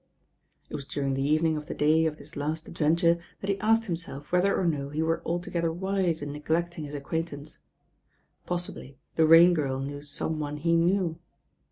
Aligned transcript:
It 0.67 0.73
was 0.73 0.85
during 0.87 1.13
the 1.13 1.21
evening 1.21 1.57
of 1.57 1.67
the 1.67 1.75
day 1.75 2.07
of 2.07 2.17
this 2.17 2.35
last 2.35 2.67
adventure 2.67 3.19
that 3.39 3.49
he 3.51 3.59
asked 3.59 3.85
himself 3.85 4.31
whether 4.31 4.57
or 4.59 4.65
no 4.65 4.89
he 4.89 5.03
were 5.03 5.21
altogether 5.23 5.71
wise 5.71 6.23
in 6.23 6.31
neglecting 6.31 6.85
his 6.85 6.95
acquaintance. 6.95 7.59
Possibly 8.47 8.97
the 9.15 9.27
Rain 9.27 9.53
Girl 9.53 9.79
knew 9.79 10.01
some 10.01 10.39
one 10.39 10.57
he 10.57 10.75
knew. 10.75 11.19